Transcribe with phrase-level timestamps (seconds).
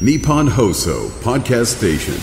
[0.00, 2.14] Nippon Hoso Podcast Station.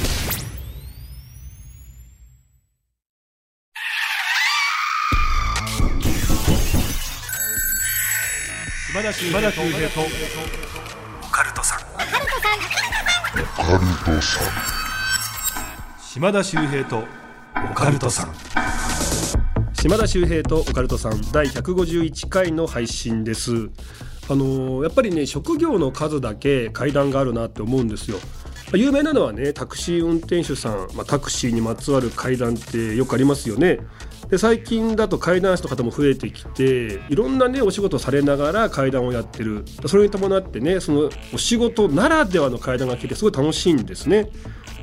[8.91, 9.31] 島田秀
[9.71, 10.01] 平と
[11.23, 11.79] オカルトさん
[16.03, 17.05] 島田秀平と
[17.71, 18.33] オカルトさん
[19.73, 23.69] 島田秀平とオカルトさん第151回の配信です
[24.31, 28.17] あのやっぱりね職業の数だけ階段があるなって思うんですよ。
[28.73, 33.79] 有名なのはねタクシー運転手さん、まあ、タクシーにまつわる階段ってよくありますよね。
[34.29, 39.65] で最近だと階段師の方も増えてきていろんなねお仕事されながら階段をやってる。
[39.85, 44.29] それに伴ってねそのお仕事ならではの階段が聞いてすごい楽しいんですね。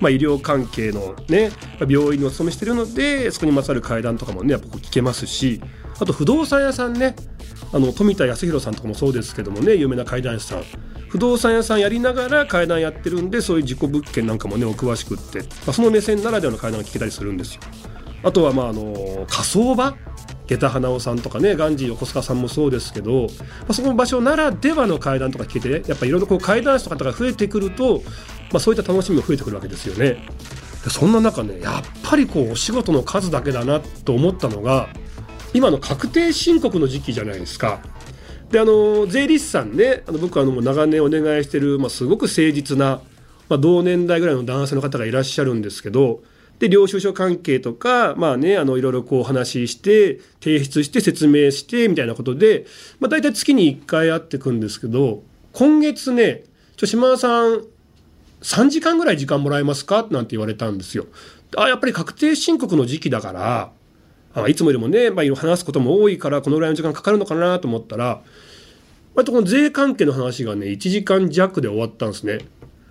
[0.03, 1.51] まあ、医療関係のね
[1.89, 5.63] 病院にお勤めしてるのでそこにまつわる階段とかもねやっぱこう聞けますし
[5.99, 7.17] あと不動産屋さんね
[7.73, 10.63] あの富田康弘さんとかもそうですけどもね有名な階段師さん
[11.09, 17.61] 不動産屋さんやりながら階段やってるんでそういう事故物件なんかもねお詳しくって、まあ、その目線ならではの階段が聞けたりするんですよ。
[18.23, 19.97] あとはまああの火葬場？
[20.49, 23.27] 下駄花尾さんとかねガンジー横須賀さんもそうですけど、
[23.61, 28.03] まあ、その場所ならではの階段とか聞けてやっぱいろいろこう階段師の方が増えてくると、
[28.51, 30.27] まあ、そういった楽しみも増えてくるわけですよね。
[30.85, 34.89] でそんな中ねやっぱりこうお仕事の数だけだなと思ったのが
[35.55, 37.81] 今の確定申告の時期じゃないですか。
[38.51, 43.01] であの税理士さんねあの僕あのもう長年お願いしてる、まあ、すごく誠実な、
[43.49, 46.23] まあ、同年代ぐらいの男性の方がいらっしゃるんですけど
[46.59, 52.65] で領収書関係とかまあねあのいろいろこう話して提出して説明してみたいなことで、
[53.01, 56.45] まあ、大体月に1回会ってくんですけど今月ね
[56.77, 57.65] ちょ島田さん
[58.41, 60.07] 3時間ぐらい時間もらえますか？
[60.11, 61.07] なんて言われたんですよ。
[61.57, 63.73] あやっぱり確定申告の時期だから
[64.43, 68.23] あいつもよりもね、まあ、話すことも多いからこのぐらいの時間かかるのかなと思ったら
[69.15, 72.39] 割とこの税関係の話がね1時間弱で終わったんですね。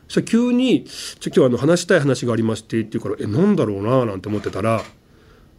[0.08, 0.86] そし急に
[1.20, 4.84] 「ちょ今日あの話したい話がありまして」って言うから「えなんだろうな」なんて思ってたら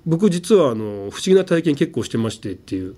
[0.07, 2.95] 僕実はあの不思議な体験結構してましてっていう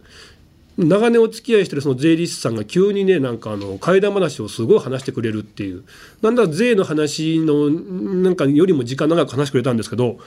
[0.78, 5.84] 長年お付き合いしてるその税理士さんが急にねなんかあの怪談話をすごい話してくれるっていう
[6.22, 10.18] なんだ税の話のなんかよりも時間長く話してくれたんですけど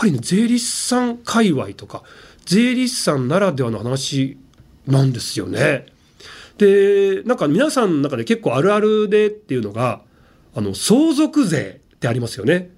[0.00, 2.02] ぱりね税理士さん界隈とか
[2.46, 4.38] 税理士さんならではの話
[4.86, 5.86] なんですよね。
[6.56, 10.00] でなんか皆さんの中で結構あるあるでっていうのが
[10.54, 12.70] あの相続税ってありますよね。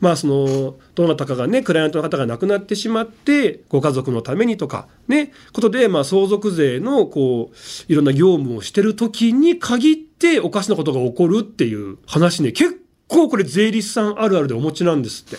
[0.00, 15.36] まあそのどなたかがねクライアントの方が亡くなってしまってご家族のためにとかねことでまあ相続税のこういろんな業務をしてる時に限っておかしなことが起こるっていう話ね結構これ税理士さんあるあるでお持ちなんですって。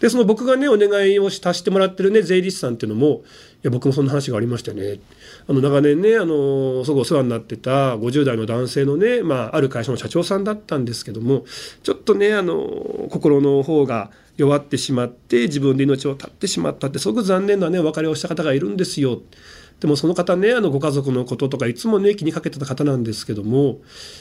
[0.00, 3.20] でその僕がねお願いをし足してもらってるね税理士さんっていうのもい
[3.62, 4.98] や僕もそんな話がありましたね
[5.46, 11.44] あの長年ねあのすごいお世話になってた50代の男性のね、まあ、ある会社の社長さんだったんですけども
[11.82, 12.56] ちょっとねあの
[13.10, 19.20] 心の方が弱ってしまって自分で命を絶ってしまったってすごく残念なねお別れをした方がいるんですよ。
[19.80, 23.78] でもその方ねあのご家族のこととかいつもね気にかけてた方なんですけども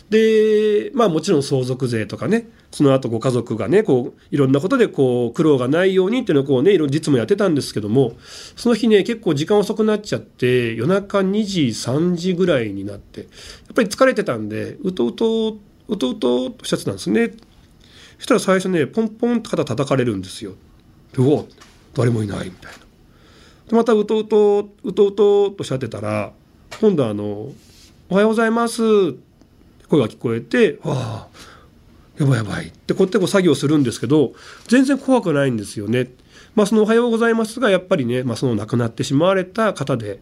[0.09, 8.13] でまあもちろん相続税とかねその後ご家族がねこういろんなことでこう苦労がないようにっていうのをこうねいろいろ実務やってたんですけども
[8.55, 13.29] その日ね結構時間遅くなっちゃって夜中2時3時ぐらいになってやっ
[13.75, 15.57] ぱり疲れてたんでうとうと
[15.89, 17.33] うとうとおっしゃってたんですね
[18.19, 20.53] そしたら最初ねポンポンって肩叩かれるんですよ。
[21.17, 21.43] うわ
[21.95, 22.88] 誰もいないみたいな。
[23.69, 26.33] でまたうとうとうとうとうとおっしゃってたら
[26.81, 27.51] 今度あの
[28.09, 28.81] 「おはようございます」
[29.87, 31.27] 声が聞こえて「わあ
[32.17, 34.33] やばいやばい」ってこうやってこう作業するんですけど
[34.67, 36.11] 全然怖くないんですよね。
[36.55, 40.19] まあその「おはようございます」がやっぱりね、まあ、その亡くなってしまわれた方で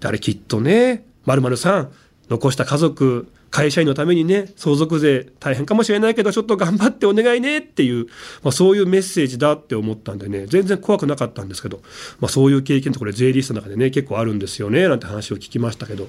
[0.00, 1.92] であれきっとねまるさん
[2.30, 8.04] 残した家族会社員のためにね相続税大変かもしれないけどちょっと頑張ってお願いねっていう、
[8.42, 11.78] まあ、そういうメッセージだって思ったんでね全然怖くなかったんですけど、
[12.20, 16.06] まあ、そういう経験ってこれ税理士の中でね結構あるんですよねなんて話を聞きましたけど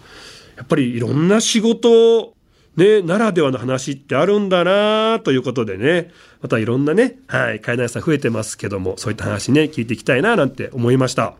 [0.57, 2.33] やっぱりいろんな仕事
[2.75, 6.11] ね、ならではの話ってあるんだなということでね、
[6.41, 11.33] またいろんなね、はい、海南さん増えてますけども、そういった話ね、聞いていきたいななんて思いました。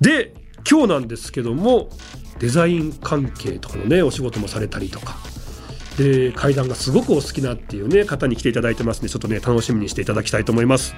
[0.00, 0.32] で、
[0.68, 1.90] 今日なんですけども、
[2.38, 5.16] デザイン関係とかのね、お仕事もされたりとか、
[5.96, 10.94] で階段がすごくお好きなっていうね方に来ていただいてますんでちょっとね楽しみにしていただきたいと思います。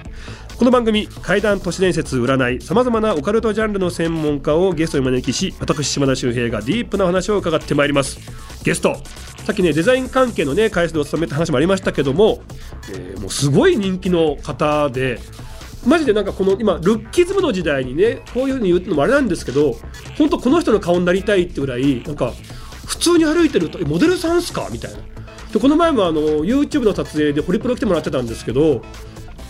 [0.57, 8.19] この番組階段都市伝説占いさまざまなオカルトジャンルの専門家をゲストに招きし私島田秀平がディープな話を伺ってまいります。
[8.63, 8.97] ゲスト
[9.45, 12.41] さっきねデザイン関係のね会社でお勤めた話もありましたけども、
[12.91, 15.19] えーもうすごい人気の方で
[15.85, 19.75] マジでなんかこの今ルッキズムの時代にねこういうふうに言うのもあれなんですけど
[20.17, 22.33] 本当この人の顔になりたいってぐらいなんか
[22.85, 24.67] 普通に歩いてるとえモデルさんっすか？
[24.71, 24.99] みたいな。
[25.53, 28.83] でこの前もあの YouTube の撮影でホリプロ来てもらってたんですけど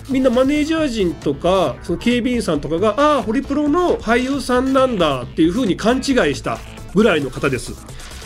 [0.09, 6.03] みんなマネージャー陣とかその警備員さんとかがああホリプロの俳優さんなんだっていう風に勘違い
[6.35, 6.57] した
[6.95, 7.73] ぐらいの方です、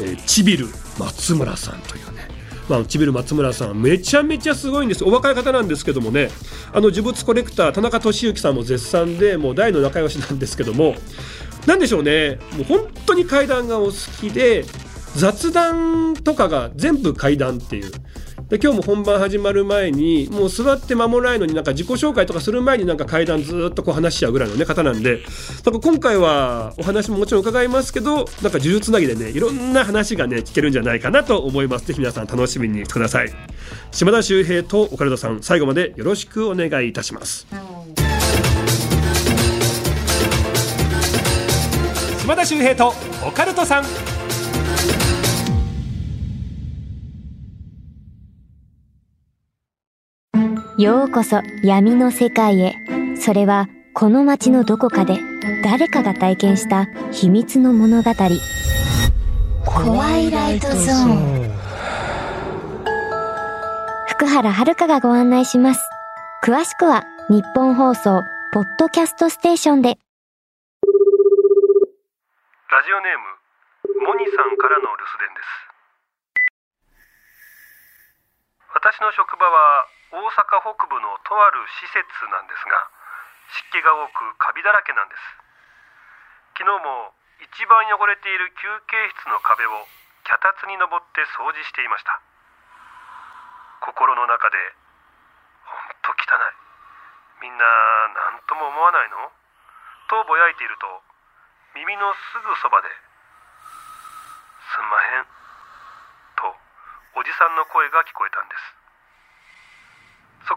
[0.01, 0.67] えー、チビル
[0.99, 2.32] 松村さんというね。
[2.69, 6.29] まあ、ちびる松村さんめちゃめちゃすごいんですお若い方なんですけどもね。
[6.71, 10.95] あの呪物コレクター田中俊之さんも絶賛でもう大の仲良しなんですけども。
[11.65, 12.39] なんでしょうね。
[12.57, 14.65] もう本当に階段がお好きで
[15.15, 17.91] 雑談とかが全部階段っていう。
[18.53, 25.21] で今日も本番始まる前にもう座って間もないのになんか自己紹介とかする前になんか階段ずっとこう話しちゃうぐらいの、ね、方なんで。
[25.65, 31.87] なんか今回はお話ももちろん伺いますけどなんか呪術つなぎでねいろんな話がね聞けるんじゃないかなと思います。
[31.87, 33.33] ぜひ皆さん楽しみにしてください。
[33.89, 37.47] 島田秀平とオカルトさん最後までよろしくお願いいたします。
[42.19, 42.93] 島田秀平と
[43.25, 44.12] オカルトさん。
[50.77, 52.75] ようこそ闇の世界へ。
[53.15, 55.19] それはこの街のどこかで
[55.63, 58.11] 誰かが体験した秘密の物語。
[59.63, 61.53] 怖いライトゾーン。
[64.07, 65.81] 福原遥がご案内します。
[66.43, 69.89] 詳しくは日本放送ポッドキャストステーションで。
[69.89, 69.95] ラ
[72.83, 73.19] ジオネー
[73.99, 75.45] ム、モニさんからの留守電です。
[78.73, 82.85] 私の職場は大阪北部のとある施設なんですが
[83.57, 85.21] 湿気が多くカビだらけなんです。
[86.53, 89.73] 昨日も一番汚れている休憩室の壁を
[90.21, 92.21] 脚立に登って掃除していました。
[93.81, 94.57] 心の中で
[95.65, 96.53] ほんと汚い。
[97.41, 97.65] みんな
[98.37, 99.17] 何とも思わないの？
[100.13, 100.85] とぼやいていると
[101.73, 102.87] 耳のすぐそばで
[104.69, 105.25] すんまへん
[106.37, 106.53] と
[107.17, 108.82] おじさんの声が聞こえたんです。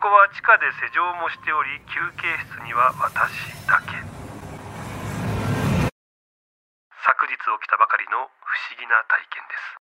[0.07, 3.99] こは地下で施錠もしており休憩室には私だけ。
[7.03, 9.83] 昨日起きたばかりの不思議な体験です。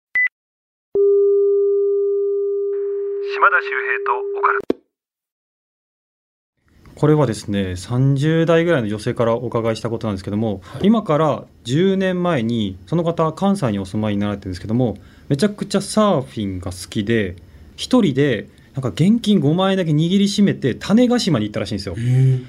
[3.34, 4.62] 島田秀平とオカル
[6.94, 14.98] これはですね30代ぐらいの女性からお伺いしたことなんですけども、はい、今から10年前にその方関西にお住まいになられてるんですけども
[15.28, 17.34] めちゃくちゃサーフィンが好きで
[17.76, 21.96] 一人でなんか現金5万円だけ握りしめて種子島に行ったらしいんですよ。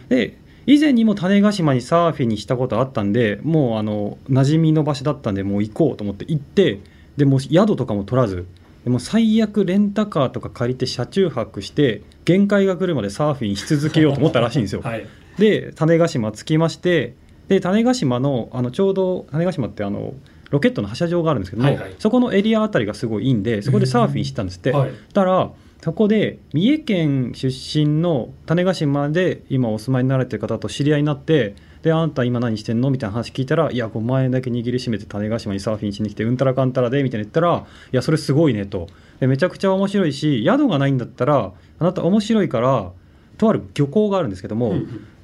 [0.09, 6.79] で以前にも種子島にサーフィンにしたことあったんでもうあの馴染みの場所だったんでもう行こうと思って行って
[7.17, 8.45] でも宿とかも取らず
[8.85, 14.81] でも最悪レンタカーとか借りて車中泊して限界が来るまでサーフィンし続けようと思ったらしいんですよ。
[14.83, 15.05] はい、
[15.37, 17.15] で種子島着きまして
[17.49, 20.13] で種子島のあのちょうど種子島ってあの
[20.49, 24.71] ロケットの発射場があるんですけども、はいはい、そこのエリアあたりがすごいいいんでそこでサーフィンしてたんですって。
[24.71, 25.51] はい、たら
[25.83, 38.88] そこで三重県出身の種子島で今お住まいになられてる方と知り合いになってであんた今何してんのみたいな話聞いたらいや5万円だけ握りしめて種子島にサーフィンしに来てうんたらかんたらでみたいな言ったらいやそれすごいねと。
[39.19, 42.94] でめちゃくちゃ面白いし宿がないんだったらあなた面白いから
[43.38, 44.75] とある漁港があるんですけども、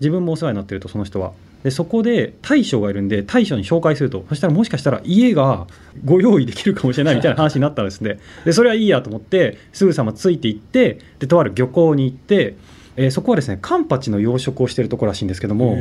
[0.02, 1.32] 自分もお世話になってるとその人は
[1.64, 4.26] でそこで大将がいるんで大将に紹介すると。
[4.30, 5.68] そしたらもしかしたら家が
[6.06, 8.20] ご用意できるかもしれないみたいな話になったんですね。
[8.46, 12.56] でそれはいいやと思ってすぐさまついていってでとある漁港に行って、
[12.96, 15.78] えー、そこはですねカンパチの養殖をしてるところらしいんですけども。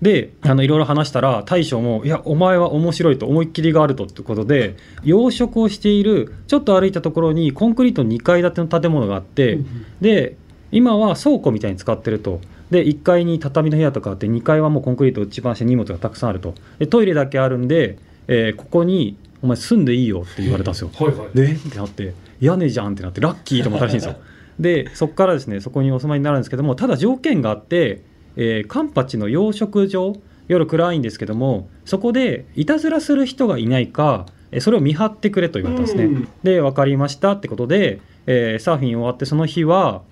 [0.00, 9.58] であのいろいろ話したら大将も「いやお前は面白いと思いっきりがあると」ってことで養殖をしているちょっと歩いたところにコンクリート2階建ての建物があって
[10.00, 10.36] で
[10.70, 12.40] 今は倉庫みたいに使ってると。
[12.70, 20.90] で1階に畳の部屋とかあって2階はもうコンクリート打ちっぱなし荷物がたくさんあるとでトイレだけあるんで、えー、ここにお前住んでいいよって言われたんですよ。
[20.92, 24.16] はいはい、でってなって屋根じゃんってなってラッキーと思ったらしいんですよ。
[24.58, 28.02] でそこからですねそこにお住まいになるんですけどもただ条件があって、
[28.36, 30.16] えー、カンパチの養殖場
[30.48, 34.26] 夜暗いんですけどもそこでいたずらする人がいないか
[34.60, 36.26] それを見張ってくれと言われたんですね。
[36.42, 40.02] で分かりましたってことで、えー、サーフィン終わってその日は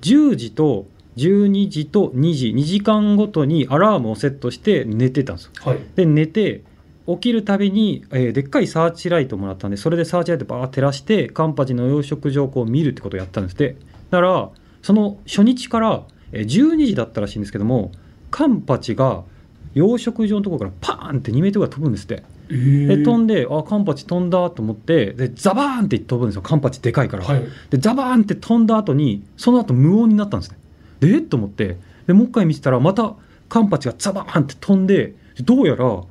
[0.00, 5.52] 10時と12時と2時2時間ごとにアラームをセットして寝てたんですよ。
[5.60, 6.62] はい、で寝て
[7.06, 13.54] 起きるたびに、えー、でっかいサーチライトもらったんでそれでサーチライトバー照らしてカンパチの養殖場をこう見るってことをやったんです。
[13.54, 13.76] って
[14.10, 14.50] だから
[14.82, 16.02] その初日から、
[16.32, 17.92] えー、12時だったらしいんですけども
[18.30, 19.24] カンパチが
[19.74, 22.22] 養殖場のところからパーンって2メートルが飛ぶんですって。
[22.48, 30.58] で飛んであカンパチ飛んだと思ってでザバーンって飛ぶんですよカンパチでかいから、はい、でザバーンって飛んだ後にその後無音になったんですね
[31.02, 31.18] え？
[31.18, 31.78] っと思って。
[32.06, 33.14] でもう一回見てたらまた
[33.48, 36.02] カンパチがザバーンって飛んでどうやら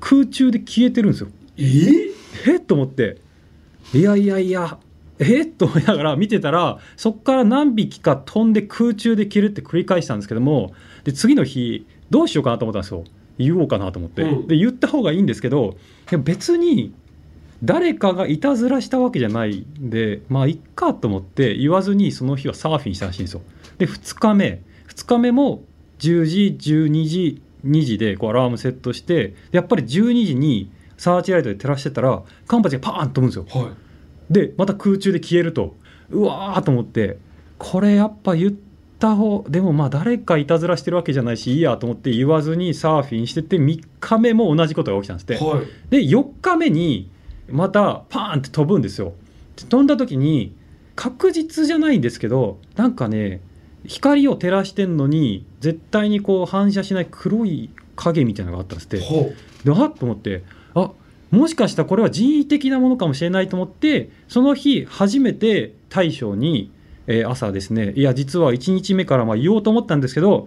[0.00, 1.28] 空中で消えてるんですよ。
[1.56, 1.62] え？
[1.62, 2.14] ー、
[2.56, 2.60] え？
[2.60, 3.18] と思って。
[3.92, 4.78] いやいやいや。
[5.18, 5.42] え？
[5.42, 10.72] っと思いながら見てたらそこから何匹か飛んで空中で消えるって繰り返したんですけども
[11.04, 13.04] で次の日どうしようかなと思ったんですよ。
[13.38, 14.46] 言おうかなと思って、うん。
[14.48, 15.76] で言った方がいいんですけど
[16.24, 16.92] 別に
[17.62, 23.42] 誰かがいたずらしたわけじゃないんでまあいっかと思って言わずにその日はサーフィンしたらしいんですよ
[23.78, 24.62] で2日目。
[24.88, 25.62] 2日目も
[25.98, 33.62] 10時12時2時でこうアラームセットしてでやっぱり12時にサーチライトで照らしてたらカンパチがパーンと飛ぶんですよ。
[33.62, 33.72] はい。
[34.32, 35.76] でまた空中で消えると。
[36.10, 37.18] うわーと思って。
[37.58, 38.54] これやっぱ言っ
[38.98, 45.66] た方でもまあ誰かいたずらしてるわけじゃないしいいやと思って言わずにサーフィンしてて3日目も同じことが起きたんですって、はい。
[45.90, 47.10] で4日目に
[47.48, 49.14] またパーンって飛ぶんですよ。
[49.56, 50.54] で飛んだ時に
[50.94, 53.40] 確実じゃないんですけどなんかね
[53.88, 59.00] 光を照らしてんのに絶対にこう反射しない黒い影みたいなのがあったんですって。
[59.00, 59.32] ほ
[59.64, 60.92] でわっと思ってあ
[61.32, 66.70] もしかしたらこれは人為的なものかもしれないと思ってその日初めて大将に、
[67.08, 70.46] えー朝ですねいや実は1日目からまあ言おうと思ったんですけど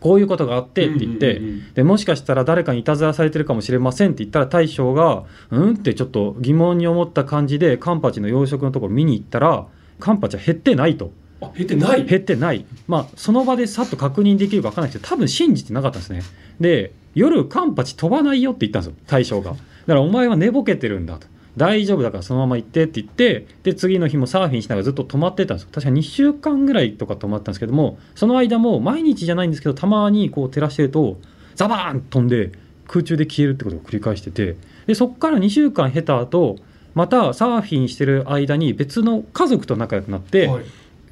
[0.00, 1.54] こういうことがあってって言って、うんうんうん。
[1.54, 5.74] うんでもしかしたら誰かにいたずらされてるかもしれませんって言ったら大将がうん？
[5.74, 9.66] ってちょっと疑問に思った感じでカンパチの養殖のところ見に行ったら
[10.00, 11.12] カンパチは減ってないと。
[11.42, 12.04] あ減ってない？
[12.04, 16.22] 減ってない、まあ、その場でさっと確認できるか分からないけど多分信じてなかったんですね。
[16.60, 19.50] で夜カンパチ飛ばないよって言ったんですよ大将が。
[19.52, 19.62] だか
[19.94, 21.26] らお前は寝ぼけてるんだと。
[21.56, 25.70] 大丈夫だからそのまま行ってって言ってで次の日もサーフィンしながらずっと泊まってたんですよ。
[25.72, 31.18] 確か2週間ぐらいとか泊まったんですけどもその間も毎日じゃないんですけどたまにこう照らしてると
[31.54, 32.52] ザバーンと飛んで
[32.86, 34.56] 空中で消えるってことを繰り返してて。
[34.86, 36.56] でそこから2週間経た後
[36.94, 40.64] またサーフィンしてる間に別の家族と仲良くなって、はい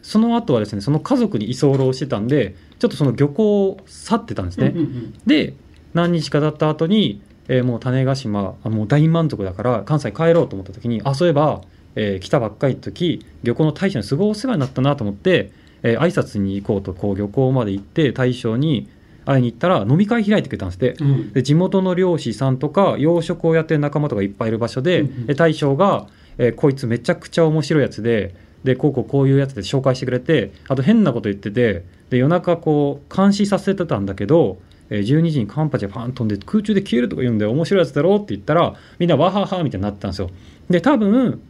[0.03, 5.13] その後はですねその家族に居候してたんでちょっとその漁港を去ってたんですね、うんうんうん。
[5.27, 5.55] で
[5.95, 11.63] 何日か経った後に、えーもう種子島あもう大満足だから関西帰ろうと思った時にあそういえば、
[11.97, 15.53] えー来たばっかりの時漁港の大将にすごいお世話になったなと思って、
[15.83, 18.89] えー挨拶に行こうとこう漁港まで行って大将に
[19.27, 21.33] 会いに行ったら飲み会開いてくれたんですって、うん。
[21.33, 25.27] で地元の漁師さんとか養殖をやってる仲間とかいっぱいいる場所で、うんうん。
[25.27, 26.07] で大将が、
[26.39, 34.59] えーこいつめちゃくちゃ面白いやつででこうこうこういうやつで紹介してくれてあと変なこと言っててで夜中こう監視させてたんだけど、
[34.91, 38.17] えー12時にカンパチがパン飛んで空中で消えるとか言うんで面白いやつだろ？
[38.17, 40.31] うって言ったらみんなわははみたいになってたんですよ。
[40.69, 41.41] で多分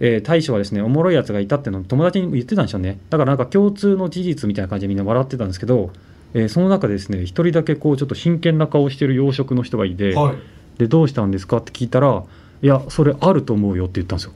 [0.00, 2.98] えー大将はですねおもろいやつがいたっていうのを友達にも言ってたんでしょうね。
[3.08, 5.90] だからなんか共通の事実みたいな感じでみんな笑ってたんですけど、
[6.34, 10.36] えーその中でですね一人だけこうちょっと真剣な顔してる養殖の人がいて、はい。
[10.78, 11.58] でどうしたんですか？
[11.58, 12.24] って聞いたら
[12.62, 14.32] 「いやそれあると思うよ」って言ったんですよ。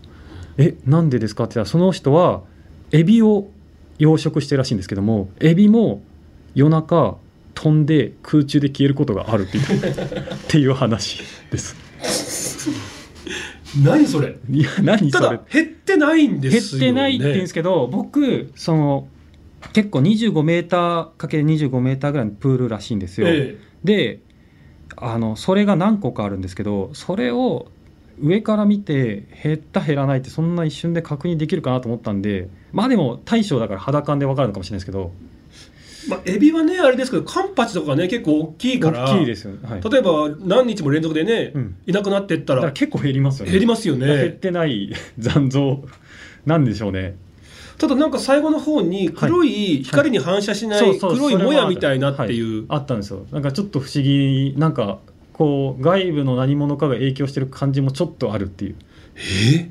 [0.58, 2.42] えなんでですかって言ったらその人は
[2.92, 3.48] エビを
[3.98, 6.02] 養殖してるらしいんですけどもエビも
[6.54, 7.16] 夜中
[7.54, 11.75] 飛んで空中で消えることがあるって言ってっていう話です。
[13.82, 14.36] 何それ？
[14.50, 15.36] いや何たそれ？
[15.38, 19.08] だ減ってないんで減すよねってないって言うんですけど僕その
[19.72, 23.26] 結構25メーターかける25メーターぐらいのプールらしいんですよ。
[23.28, 24.20] えで
[24.96, 27.68] あのそれが何個かあるんですけどそれを
[28.20, 35.12] 上から見て減った減らないってそんな一瞬で確認できるかなと思ったんでまあでも大将だから肌感で分かるのかもしれないですけど
[36.06, 41.76] えまあ、エビはねあれですけどカンパチとかね結構大きいから大きいですよね、はい、例えば何日も連続でね、うん。
[41.87, 43.52] いなくなってったら結構減りますよね。
[43.52, 45.82] 減りますよ減っねてない残像
[46.46, 47.16] なんでしょうね。
[47.78, 53.26] ただなんか最後の方に黒い光に反射しない黒いもやみたいなっていう、はあったんですよ。
[53.32, 55.00] なんかちょっと不思議なんか
[55.36, 58.76] こう外部の何者かが影響してる感じもちょっとあるっていう。
[59.52, 59.70] え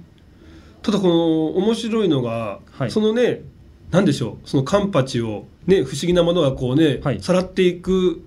[0.84, 2.92] ただこの面白いのが、はい。
[2.92, 3.42] そのね
[3.90, 4.48] なんでしょう？
[4.48, 7.22] そのカンパチをね不思議なものがこうね、はい。
[7.24, 8.22] さらっていく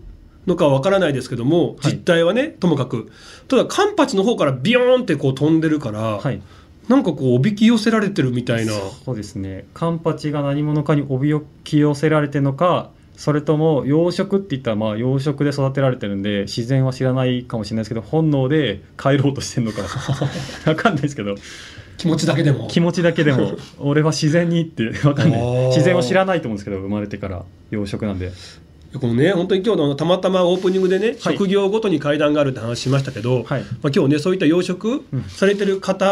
[0.48, 1.92] のかわからないですけどもはい。
[1.92, 3.12] 実態はね、ともかく。
[3.46, 6.42] ただカンパチの方からビヨーンってこう飛んでるから、はい。
[6.88, 8.72] なんかこうおびき寄せられてるみたいな。
[9.04, 9.66] そうですね。
[9.74, 19.82] カンパチが何者かにおびき寄せられてるのかそれとも養殖って言ったらまあ養殖で育てられてるんで自然は知らないかもしれないですけど本能で帰ろうとしてるのか
[20.70, 21.34] わかんないですけど。
[21.96, 22.68] 気持ちだけでも。
[22.68, 25.66] 気持ちだけでも俺は自然にってわかんない。
[25.66, 28.30] 自然を知らないと思うんですけど生まれてから養殖なんで。
[29.00, 31.18] このね本当に今日のたまたまオープニングでね、はい。
[31.18, 33.62] 職業ごとに階段があるって話しましたけど、はい。
[33.62, 35.24] まあ、今日ねそういった養殖うん。
[35.24, 36.06] されてる方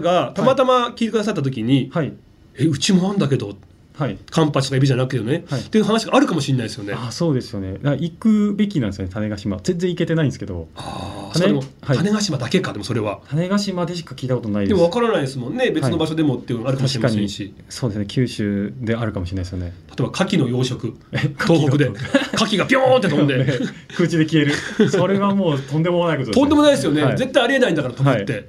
[0.00, 2.12] がたまたま聞いてくださった時に、はい。
[2.58, 3.54] えうちもあんだけど
[4.00, 4.18] はい。
[4.30, 5.60] カンパチとかエビじゃなくてね、はい。
[5.60, 6.94] っていう話があるかもしれないですよね。
[6.96, 7.78] あそうですよね。
[7.82, 9.58] 行くべきなんですよね種子島。
[9.62, 10.68] 全然行けてないんですけど。
[10.74, 11.98] ああ、種はい。
[11.98, 13.20] 種子島だけか、でもそれは。
[13.28, 19.74] 種子島でしか聞いたことないでですも分からないですもんね、別の場所でもっていうのがあるかもしれませんし、そうですね九州であるかもしれないですよね。
[19.88, 21.96] 例えば牡蠣の養殖、え東北で、牡
[22.44, 23.44] 蠣がピョーンって飛んで、
[23.96, 24.88] 空中で消える。
[24.88, 27.18] それはもうとんでもないことです、とんでもないですよね、はい。
[27.18, 28.48] 絶対ありえないんだから飛ぶって。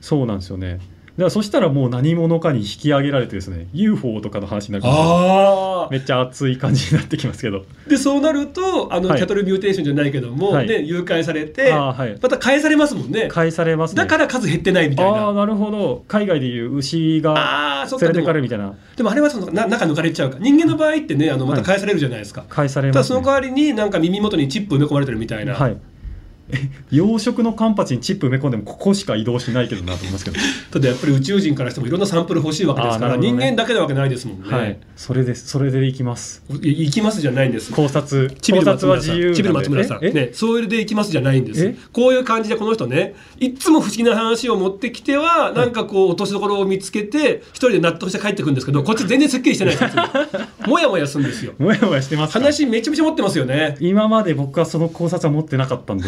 [0.00, 0.80] そうなんですよね
[1.16, 7.64] からそしたらもう何者かに引き上げられてですね UFO とかの話になるああめっちゃ熱い感じになってきますけど。
[7.86, 9.18] でそうなるとあの、はい。
[9.18, 10.66] キャトルミューテーションじゃないけども、はい。
[10.66, 12.18] ね、誘拐されてはい。
[12.20, 13.28] また返されますもんね。
[13.28, 14.02] 返されますね。
[14.02, 15.26] だから数減ってないみたいな。
[15.26, 16.04] ああなるほど。
[16.08, 18.74] 海外でいう牛が連れてでもかれるみたいな。
[18.96, 20.36] でもあれはそのな中抜かれちゃうか。
[20.36, 25.72] ら人間の場合ってねあのまた返されるじゃないですか、返されただます、ね、その代わりになんか耳元にチップ埋め込まれてるみたいな、はい。
[25.72, 25.76] え
[26.90, 30.36] 養殖のカンパチにチップ埋め込んでもここしか移動しないけどなと思いますけど、
[30.70, 33.26] ただやっぱり宇宙人からしてもいろんなサンプル欲しいわけですから、ね。
[33.26, 34.78] 人間だけなわけないですもんね、はい。
[34.96, 35.48] それです。
[35.48, 36.42] それでいきます。
[36.62, 37.72] い行きますじゃないんです。
[37.72, 39.16] 考察チビル考松村さん。
[39.16, 40.04] 察は自由松村さん。
[40.04, 40.08] え？
[40.08, 41.64] えねそういうで行きますじゃないんです。
[41.64, 41.76] え？
[41.92, 50.02] こういう感じでこの人ねいつも不思議な話を持ってきてはなんかこう落としどころを見つけて一人で納得して帰ってくるんですけどこっち全然すっきりしてないんですよ。
[50.66, 51.54] もやもやするんですよ。
[51.58, 52.40] もやもやしてますか？
[52.40, 53.76] 話めちゃめちゃ持ってますよね。
[53.80, 56.04] 今まで僕はその考察は持ってなかったんで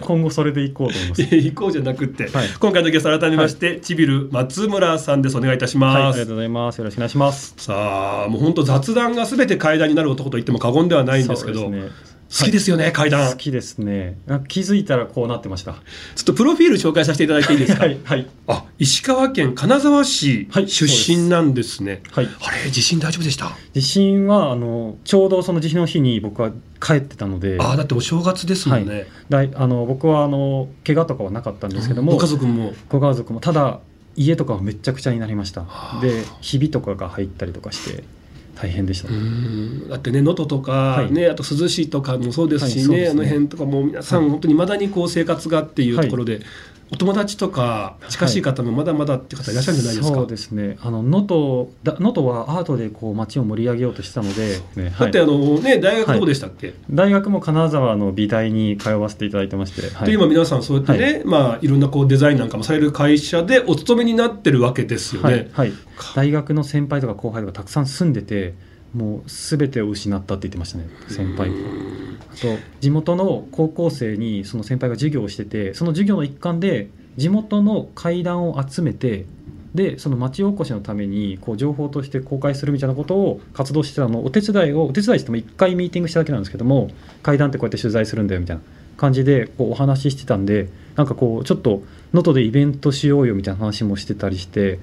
[0.00, 1.22] 今後それでいこうと思います。
[1.36, 2.48] 行こうじゃなくって、はい。
[2.58, 5.36] 今回のゲスト改めまして、チビル松村さんです。
[5.36, 6.78] お願いいたしはい、あます、りがとうございます。
[6.78, 7.54] よろしくお願いします。
[7.56, 11.88] さあもう本当雑談が全て階段になる男と言っても過言ではないんですけどそうね
[12.36, 13.30] 好きですよね、階段。
[13.30, 14.18] 好きですね。
[14.28, 15.72] あ気づいたらこうなってました。
[15.72, 15.80] ちょ
[16.22, 22.28] っとプロフィール紹介させていただいていいですか、はい、はい、あ石川県金沢市はい出身なんですね、はい。
[22.40, 23.56] あれ地震大丈夫でした？
[23.72, 26.50] 地震はあのちょうどその地震の日に僕は
[26.82, 32.72] 帰ってたので、ああだってお正月ですもんね、だいあの僕はあの怪我とかはなかったんですけども、ご家族も。
[32.88, 33.40] ご家族も。
[33.40, 33.78] ただ
[34.16, 35.62] 家とかはめっちゃくちゃになりました。
[35.62, 36.00] はあ。
[36.00, 38.04] で、ひびとかが入ったりとかして
[38.54, 39.08] 大変でした。
[39.08, 39.14] うー
[39.86, 39.88] ん。
[39.88, 41.12] だってね能登とか、はい。
[41.12, 43.08] ねあと珠洲市とかもそうですしね,、はいね。
[43.10, 46.40] あの辺とかもう皆さん本当にまだにこう生活がっていうところで、
[46.94, 50.78] お友達とか近しい方もまだまだって方いらっしゃるんじゃないですか、そうですね。
[50.80, 54.92] あの能登だ能登はアートでこう街を盛り上げようとしてたので、ねはい。
[55.00, 60.06] だってあのね大学どこでしたっけ、大学も金沢の美大に通わせていただいてまして、はい。
[60.06, 61.24] で今皆さんそうやってね、い。
[61.24, 65.50] まあ、いろんなこうデザインなんかもされる会社でお勤めになってるわけですよね。
[65.52, 65.64] はい。
[65.64, 65.72] はい、
[66.14, 68.54] 大学の先輩とか後輩とかたくさん住んでて
[68.94, 71.56] もう全てを失ったって言ってましたね先輩が。
[72.32, 79.26] あと地元の高校生にその先輩が授業をしててその授業の一環で地元の階段を集めて
[79.74, 86.90] でその町おこしのためにこう情報として公開するみたいなことを活動してたのお手伝いをお手伝いしても1回ミーティングしただけなんですけども
[87.22, 88.62] 階段ってこうやって取材するんだよみたいな
[88.96, 94.78] 感じでこうお話ししてたんでなんかこうちょっと能登でイベントしようよみたいな話もしてたりして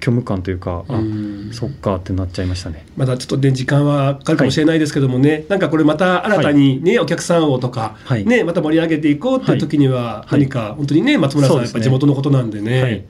[0.00, 1.50] 虚無感というかあうん。
[1.52, 2.84] そっかってなっちゃいましたね。
[2.96, 8.26] まだちょっとね時間はかかるかもしれないですけどもね、なんかこれまた新たにね、お客さんをとか、はい。
[8.26, 10.40] ねまた盛り上げていこうっていう時には、はい。
[10.40, 13.04] 何か本当にね松村さんやっぱ地元のことなんでね、はい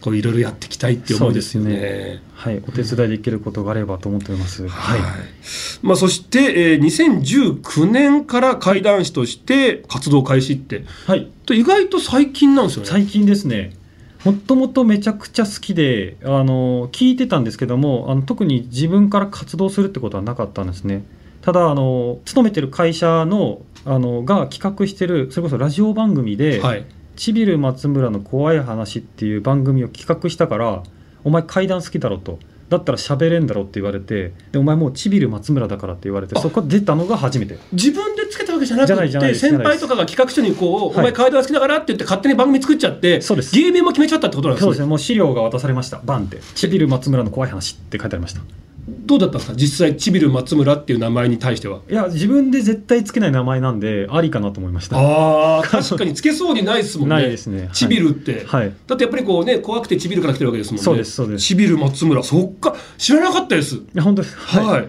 [0.00, 1.70] こういろいろやっていきたいっていう思いですよね。
[1.70, 4.68] そうですはい、お手伝いできることがあればと思っております。
[4.68, 5.00] はい。
[5.00, 5.10] はい、
[5.82, 12.88] まあ、そして、えー2019年から怪談師として活動開始ってはい、と意外と最近なんですよね。
[12.88, 13.76] 最近ですね。
[14.24, 21.04] もともとめちゃくちゃ好きであの聞いてたんですけどもあの特に自分から活動するってことはなかったんですね。
[21.40, 26.84] ただあの勤めてる会社のあのが企画してるそれこそラジオ番組ではい
[27.18, 30.82] 「ちびる松村の怖い話」っていう番組を企画したから
[31.24, 32.38] 「お前怪談好きだろ」と。
[32.68, 36.40] だったら喋れんだろって言われてでお前もうちびる松村だからって言われてあ。
[36.42, 37.56] そこ出たのが初めて。
[37.72, 43.54] 自分でつけたわけじゃなくて先輩とかが企画書にこう、はいお前怪談好きだからって言って勝手に番組作っちゃってそうです。
[43.54, 44.66] 芸名も決めちゃったってことなんですね。
[44.66, 44.86] そうですね。
[44.86, 46.02] もう資料が渡されました。
[46.04, 48.42] バンって「ちびる松村の怖い話」って書いてありました
[49.06, 49.56] どうだったんですか？
[49.56, 51.80] 実際ちびる松村っていう名前に対しては。
[51.88, 54.98] いや自分で絶対つけない名前なんでありかなと思いました。
[54.98, 57.14] ああ確かにつけそうにないですもんね。
[57.16, 57.60] ないですね。
[57.62, 57.70] はい。
[57.72, 58.72] ちびるって、はい。
[58.86, 60.82] だってやっぱりこうね怖くてちびるから来てるわけですもんね。
[60.82, 61.44] そうですそうです。
[61.44, 62.22] ちびる松村。
[62.22, 62.76] そっか。
[62.96, 63.76] 知らなかったです。
[63.76, 64.36] いや本当です。
[64.36, 64.88] はい、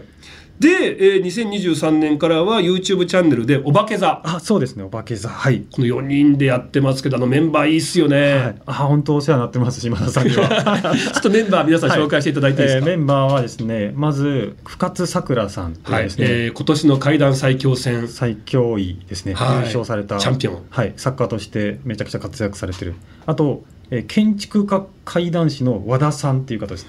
[0.60, 4.22] で、えー、2023年からは YouTube チャンネルで「お化け座。
[4.26, 10.50] あそうですねお化け座はい」この4人でやってますけどあのメンバーいいっすよね、はい、あ本当お世話になってます島田さんには。
[11.13, 18.08] ちょっとメンバー皆さん 紹介していただいていいですか、えーメンバーはですねまず深津さくらさんというはいですね、えー今年の怪談最強戦。
[18.10, 19.56] 最強位ですね、はい。
[19.58, 20.62] 優勝されたチャンピオン。
[20.69, 22.95] はい、サッカーとしてめちゃくちゃ活躍されてる。
[23.26, 26.86] あと、えー建築家怪談師の和田さんっていう方です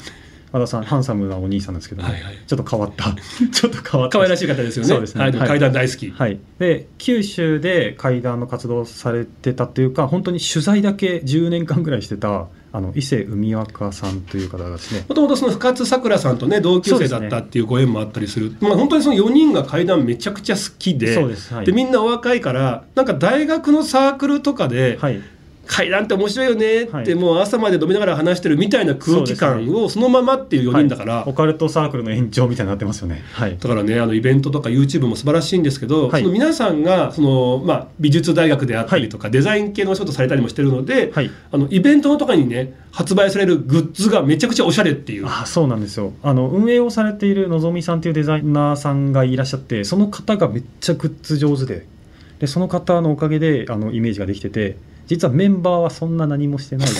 [0.52, 2.38] 和田さんハンサムなお兄さんですけども、はいはい。
[2.46, 3.14] ちょっと変わった。
[3.52, 4.18] ちょっと変わった。
[4.18, 4.88] 可愛らしい方ですよね。
[4.88, 5.22] そうですね。
[5.22, 15.04] はい、でも怪談大好き、はい、で九州で怪談の活動をされてたっていうか本当に取材だけ10年間ぐらいしてたあの伊勢海若さんという方がですね。
[15.08, 18.54] もともとその深津さくらさんとね同級生だったっていうご縁もあったりする。
[18.60, 21.14] まあ、本当にその4人が怪談めちゃくちゃ好きで。
[21.14, 21.54] そうです。
[21.54, 21.66] はい。
[21.66, 25.20] でみんなお若いからなんか大学のサークルとかではい
[25.70, 27.14] 階段って面白いよねって、はい。
[27.14, 31.30] もう朝まで飲みながら話してるみたいな空気感をそのままっていう4人だから、はい。
[31.30, 33.22] オカルトサークルの延長みたいになってますよね。
[33.32, 33.56] はい。
[33.56, 36.22] だからねあのイベントとか YouTube も素晴らしいんですけど、はい。
[36.22, 41.30] その皆さんがその、まあ、美術大学であったりとか、デザイン系のお仕事されたりもしてるので、はい。
[41.52, 45.26] あのイベントのとかにね発売されるグッズがめちゃくちゃおしゃれっていう。
[45.28, 46.12] あそうなんですよ。
[46.24, 51.86] あの運営をされているのぞみさんというデザイナーさんがいらっしゃってその方がめっちゃグッズ上手で
[52.40, 54.76] でその方のおかげであのイメージができてて
[55.10, 56.88] 実はメンバーはそんな何もしてない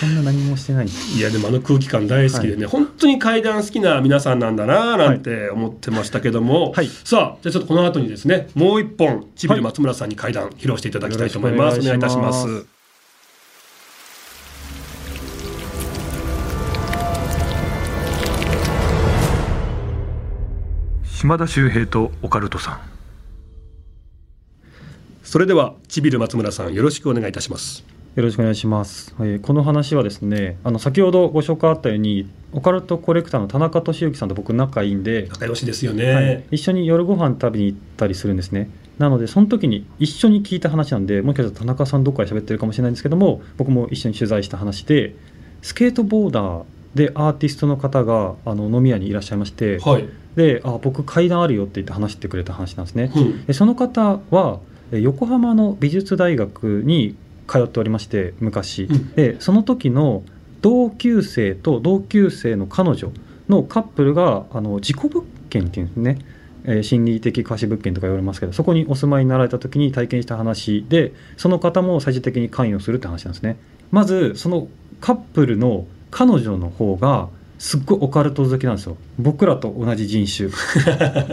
[0.00, 6.88] そんな何もしてないいやでもあの空気感大好きでね、本当に階段好きな皆さんなんだななんて思ってましたけども、はい。
[6.88, 11.80] さあじゃあちょっとこの後にですねもう一本ちびる松村さんに階段披露していただきたいと思います。
[11.80, 12.64] お願いいたします。
[21.04, 22.99] 島田秀平とオカルトさん
[25.30, 27.84] それではちびる松村さんよろしくお願いいたします。
[28.16, 38.70] よろしくお願いします、えーこの話はですねあの先ほどご紹介あったようにオカルトコレクターの田中俊之さんと僕仲いいんで、仲良しですよね、はい、一緒に夜ご飯食べに行ったりするんですね。
[38.98, 45.14] なのでその時に一緒に聞いた話なんでもしかしたら田中さんどっかで喋ってるかもしれないんですけども僕も一緒に取材した話で
[45.62, 46.64] スケートボーダー
[46.96, 53.46] でアーティストの方があの飲み屋にいらっしゃいまして、はい、であ僕階段あるよって言って話してくれた話なんですね、うん。
[53.46, 59.12] でその方はえ横浜の美術大学に通っておりまして昔、うん。
[59.14, 60.22] でその時の
[60.62, 63.12] 同級生と同級生の彼女
[63.48, 66.18] のカップルがあの事故物件っていうんですね、
[66.64, 73.56] えー心理的貸し物件とか言われますけどそこにお住まいになられた時に体験した話でその方も最終的に関与するって話なんですね。
[73.90, 74.68] まずその
[75.00, 78.96] カップルの彼女の方がすっごいオカルト好きなんですよ。
[79.18, 80.50] 僕らと同じ人種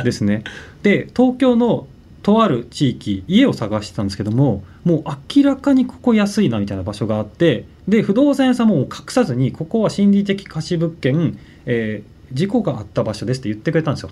[0.03, 0.43] ですね。
[0.83, 1.87] で東京の
[2.27, 14.09] とある地域家を探してたんですけどももう明らかにここ安いなみたいな場所があってで不動産屋さんも隠さずにここは心理的貸し物件、えー事故があった場所ですって言ってくれたんですよ。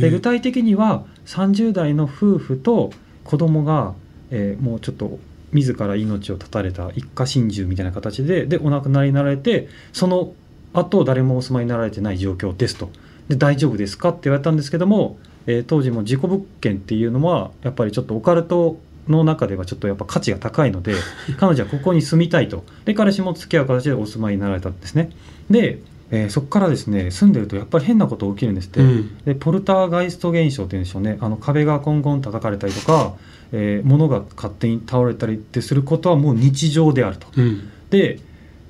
[0.00, 2.90] で具体的には30代の夫婦と
[3.22, 3.94] 子供が、
[4.32, 5.20] えーもうちょっと
[5.52, 10.32] 自ら命を絶たれた一家心中みたいな形ででお亡くなりになられてその
[10.72, 12.90] 後誰もお住まいになられてない状況ですと。
[13.28, 18.78] で大丈夫ですかって言われたんですけども、えー当時も事故物件っていうのはやっぱりちょっとオカルト
[19.08, 20.94] の中ではちょっとやっぱ価値が高いので
[21.38, 22.64] 彼女はここに住みたいと。
[22.84, 25.10] で彼氏も付き合う形でお住まいになられたんですね。
[25.50, 25.80] で、
[26.10, 29.10] えーそこからですね住んでるとやっぱり変なこと起きるんですって、うん。
[29.24, 31.18] でポルターガイスト現象っていうんでしょうね。
[31.20, 33.14] あの壁がコンコン叩かれたりとか、
[33.52, 37.26] えー物が勝手に倒れたりってすることはもう日常であると。
[37.36, 37.60] うん。
[37.90, 38.18] で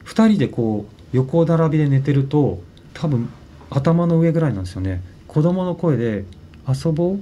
[0.04, 2.60] 2人でこう横並びで寝てると
[2.94, 3.28] 多分
[3.70, 5.02] 頭の上ぐらいなんですよね。
[5.26, 6.24] 子供の声で
[6.68, 7.20] 「遊ぼう？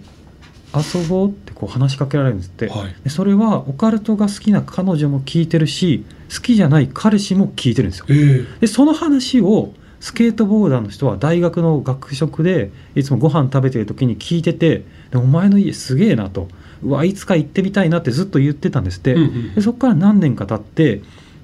[0.74, 2.94] 遊ぼう」ってこう話しかけられるんですって、はい。
[3.04, 6.04] でそれはオカルトが好きな彼女も聞いてるし
[6.34, 8.06] 好きじゃない彼氏も聞いてるんですよ。
[8.08, 16.48] えーでその話をスケートボーダーの人は大学の学食でいつもご飯食べてる時に聞いててでお前の家すげえなと。
[16.82, 21.00] うわいつか行ってみたいなってずっと言ってたんですって、うんうんでそこから何年か経って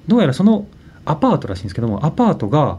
[0.07, 0.67] どうやらその
[1.05, 2.77] アパートらしいんですけどもアパートが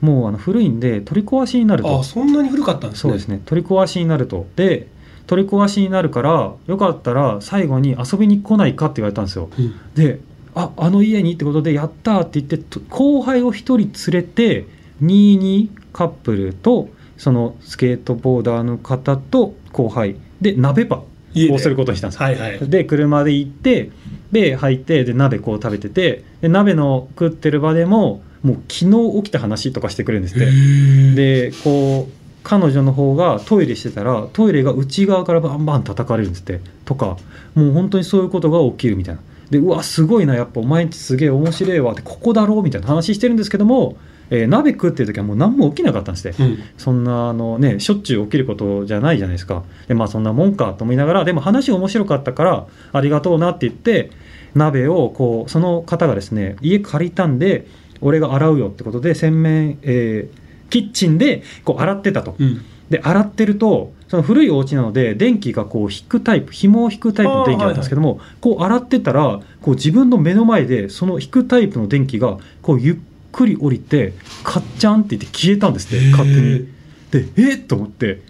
[0.00, 2.00] もうあの古いんで取り壊しになると。
[2.00, 3.00] あそんなに古かったんですね。
[3.00, 3.40] そうですね。
[3.44, 4.46] 取り壊しになると。
[4.56, 4.88] で
[5.26, 9.48] 取り壊しになるからよかったら最後に遊びに来ないかって言われたんですよ。
[9.58, 9.74] うん。
[9.94, 10.20] で
[10.54, 14.66] ああの家にってことでやったーって言ってと後輩を1人連れて
[15.02, 20.16] 22カップルとそのスケートボーダーの方と後輩。
[20.40, 21.02] で鍋パ
[21.50, 22.26] をすることにしたんですよ。
[22.26, 22.68] はいはい。
[22.68, 23.90] で車で行って
[24.30, 31.50] で入ってで鍋こう食べててで鍋の食ってる場でももう昨日起きた話とかしてくれるんですって。
[31.50, 32.12] でこう
[32.44, 36.60] 彼女の方がトイレしてたらトイレが内側からバンバン叩かれるんですって。
[36.84, 37.16] とか
[37.54, 39.20] もう本当にそういうことが起きるみたいな。
[39.50, 43.96] でうわすごいなやっぱお前んちすげえ面白いわってここだろうみたいな話してるんですけども、
[44.30, 46.58] えー鍋食ってる時はもう何も起きなかったんですって、うん。
[46.76, 49.62] そんなあのねしょっちゅう起きることじゃないじゃないですか。
[49.88, 54.10] でまあそんなもんかと思いながらでも話面白かったからありがとうなって言って
[54.54, 57.66] 鍋をこうその方がですね家借りたんで
[58.00, 62.34] 俺が洗うよってことで洗面、えーキッチンでこう洗ってたと。
[62.36, 62.64] うん。
[62.90, 72.96] で洗ってるとその古いお家なので電気がこう引くタイプ紐を引くタイプの電気だったんですけども、こう洗ってたらこう自分の目の前でその引くタイプの電気がこうゆっ
[73.30, 76.68] くり降りてカッチャンって言って消えたんですって勝手に。
[77.10, 77.58] でえっ？
[77.60, 78.22] と思って。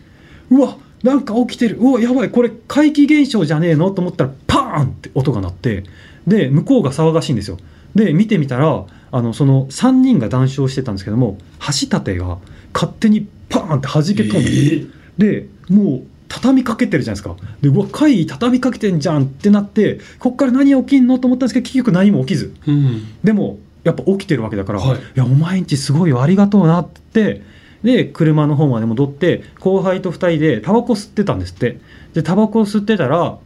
[0.50, 1.78] うわなんか起きてる。
[1.78, 2.30] うわやばい。
[2.30, 3.90] これ怪奇現象じゃねえの？
[3.90, 5.84] と思ったらパーンって音が鳴って。
[6.26, 7.58] で向こうが騒がしいんですよ。
[7.94, 12.38] で見てみたらあのその3人が談笑してたんですけども橋立が
[12.72, 17.36] 勝手にパーンって弾け飛んで、でもう畳みかけてるじゃないですか。
[17.60, 22.56] でうわ怪異畳みかけてんじゃんってなってこっから何起きんのと思ったんですけど結局何も起きず。
[22.66, 23.06] うん。
[23.22, 24.98] でもやっぱ起きてるわけだから、はい。
[24.98, 27.42] い、やお前んちすごいよありがとうなって。
[27.84, 31.78] で車の方まで戻って後輩と2人でタバコ吸ってたんですって。
[32.14, 33.38] でタバコ吸ってたら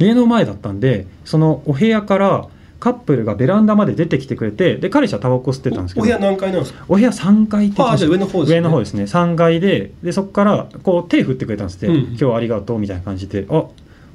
[0.00, 6.84] 家の前だったんでそのお部屋からカップルがベランダまで出てきてくれてで彼氏はタバコ吸ってたんですけどお部屋何階なんですか？
[6.88, 8.56] お部屋3階ってあじゃあ上の方ですね。
[8.56, 9.04] 上の方ですね。
[9.04, 11.96] 3階ででそこからこう手振ってくれたんですって、うん。
[12.08, 13.64] 今日はありがとうみたいな感じであ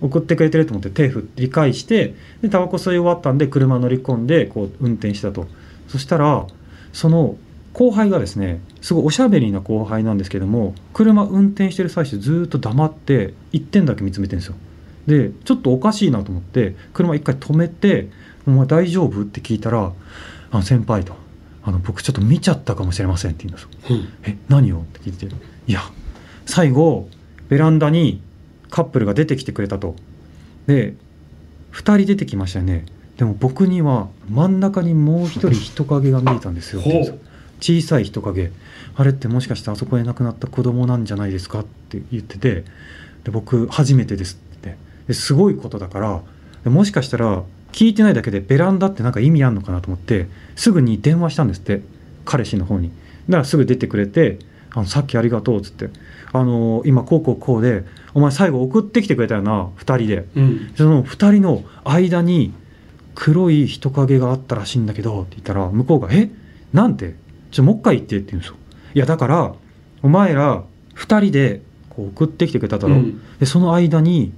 [0.01, 5.47] 送ってくれてると思って手振り返してでタバコ吸い終わったんで車乗り込んでこう運転したと。
[5.87, 6.45] そしたら
[6.93, 7.35] その
[7.73, 14.55] 後輩がですねすごいおしゃべりな後輩なんですけども車運転してる最中ずーっと黙って一点だけ見つめてるんですよ。
[15.07, 18.09] でちょっとおかしいなと思って車一回止めて
[18.47, 19.91] 「お前大丈夫?」って聞いたら
[20.51, 21.15] 「あの先輩と。
[21.63, 23.69] あの僕ちょっと見ちゃったかもしれません」って言うんですよ。
[23.91, 24.79] うんえ何を？
[24.79, 25.27] って聞いて
[25.67, 25.81] いや
[26.47, 27.07] 最後
[27.49, 28.19] ベランダに
[28.71, 29.95] カップルが出てきてくれたと。
[30.65, 30.95] で
[31.73, 32.85] 2人出てきましたよね。
[33.17, 36.81] でも僕には真ん中にもう一人人影が見えたんですよ。
[37.59, 38.51] 小さい人影。
[38.95, 41.59] あれってもしかしてあそこで亡くなった子供なんじゃないですか？
[41.59, 42.63] って言ってて。
[43.23, 44.77] で僕初めてですって。
[45.07, 46.21] ですごいことだから。
[46.63, 51.81] でもしかしたら聞いてないだけでベランダってなんか意味あんのかなと思ってすぐに電話したんですって
[52.25, 52.89] 彼氏の方に。
[53.29, 54.39] だからすぐ出てくれて
[54.73, 55.89] 「あのさっきありがとう」っつって
[56.33, 60.25] 「あの今こうこうこうでお前最後送ってきてくれたよな2人で。
[60.35, 60.71] うん。
[60.75, 62.53] その2人の間に
[63.15, 66.29] 黒い人影があったらしいんだけどって言ったら向こうが「え？
[66.73, 67.15] なんて？
[67.51, 68.55] ちょもう一回言って」って言うんですよ。
[68.93, 69.53] いやだから
[70.01, 70.63] お前ら
[70.95, 73.21] 2人でこう送ってきてくれただろ、うん。
[73.39, 74.33] でその間に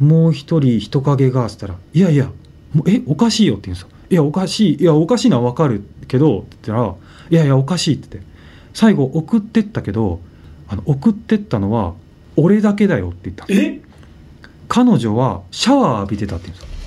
[0.00, 2.30] もう一人人影がっつったら「いやいや
[2.72, 6.94] もうえおかしいよ」って言うんですよ「いやおかしいいやおかしいのは分かるけど」って言ったら
[7.30, 8.28] 「いやいやおかしい」って言って
[8.74, 10.20] 最後送ってったけど
[10.68, 11.94] あの送ってったのは
[12.36, 13.44] 俺だけだよって言った。
[13.44, 13.80] んですえ？
[14.68, 16.78] 彼女はシャワー浴びてたって言うんですよ。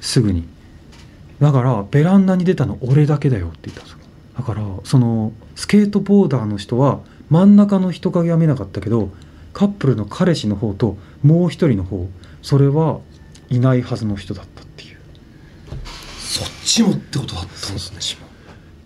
[0.00, 0.44] すぐに。
[1.40, 3.98] だからベランダに出たの俺だけだよって言ったんですよ。
[4.38, 9.10] だからそのスケートボーダーの人は真ん中の人影は見なかったけど
[9.52, 12.08] カップルの彼氏の方ともう一人の方
[12.46, 13.00] それは
[13.50, 14.98] いないはずの人だったっていう。
[16.20, 18.24] そっちもってことだったんですね。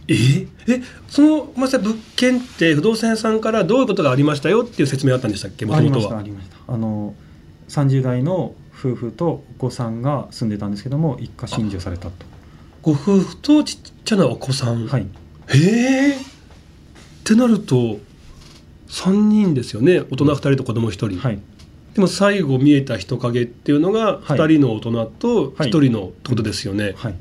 [0.08, 0.46] え？
[0.66, 0.82] え？
[1.08, 1.80] そのごめんなさい。
[1.80, 5.66] 物件って不動産屋さんからどういうことがありましたよっていう説明あったんでしたっけ？
[5.66, 6.56] もありましたあともとはりました。
[6.72, 7.14] あの
[7.68, 12.12] 30代の夫婦とお子さんが住んでたんですけども一家心中されたと。
[12.80, 14.86] ご夫婦とちっちゃなお子さん？
[14.86, 15.06] はい。
[15.48, 16.16] へえ。
[16.16, 16.16] っ
[17.24, 17.98] てなると
[18.88, 20.00] 3人ですよね？
[20.00, 21.42] 大人2人と子供1人、はい
[21.94, 24.38] でも最後見えた人影っていうのがはい。
[24.38, 25.70] 2人の大人とはい。
[25.70, 27.12] 1人のってことですよね、はい。
[27.12, 27.14] っ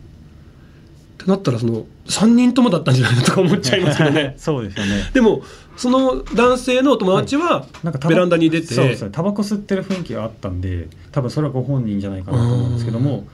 [1.18, 4.36] てなったらその3人ともだったんじゃないかとか思っちゃいますけどね。
[4.40, 5.10] そうですよね。
[5.14, 5.44] でも
[5.76, 9.10] その男性のお友達はなんかタバベランダに出て、そうですね。
[9.12, 13.28] タバコ吸ってる雰囲気があったんで多分それはご本人じゃないかなと思うんですけども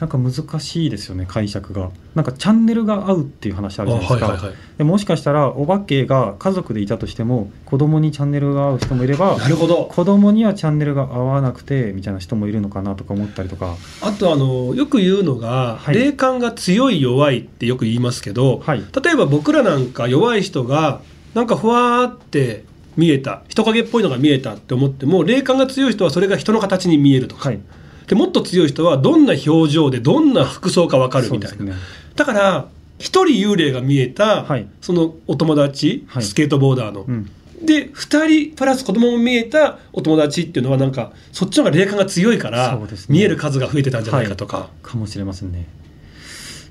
[0.00, 1.90] なんか難しいですよね解釈が。
[2.14, 4.56] なんかチャンネルが合うっていう話ああるじゃないですか、はいはいはい。
[4.78, 9.86] でもしかしたらお化けが家族でいたとしても子供にチャンネルが合う人もいればなるほど。
[9.86, 13.76] 子供にはチャンネルが合わなくてみたいな人もいるのかなとか思ったりとか。
[14.02, 15.94] あとあのよく言うのが、はい。
[15.94, 18.84] 霊感が強い弱いってよく言いますけど、はい。
[19.02, 21.00] 例えば僕らなんか弱い人が
[21.34, 22.64] なんかふわーって
[22.96, 27.60] 見えた人影っぽいのが見えたって思っても霊感が強い人はそれが人の形に見えるとか、はい
[28.06, 31.72] でもっと強い人はどんな表情でどんな服装か分かるみたいな、ね。
[32.16, 34.68] だから一人幽霊が見えた、はい。
[34.80, 36.22] そのお友達、はい。
[36.22, 37.30] スケートボーダーの、うん。
[37.62, 45.66] で2人プラス子供も見えたお友達っていうのはなんかそっちの方が霊感が強いから、見える数が増えてたんじゃないかとか、かもしれませんね。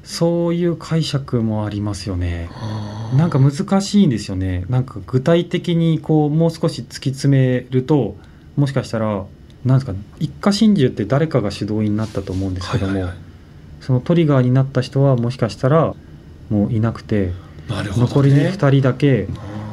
[0.03, 2.49] そういう解釈もありますよね。
[3.17, 4.65] なんか難しいんですよね。
[4.69, 8.15] なんか具体的にこうもう少し突き詰めると
[8.55, 9.25] もしかしたら
[9.65, 13.17] なんですか一家心中って誰かが主導になったと思うんですけども、はいはいはい。
[13.81, 15.93] そのトリガーになった人はもしかしたら
[16.49, 17.33] もういなくてね、
[17.95, 19.27] 残りに2人だけ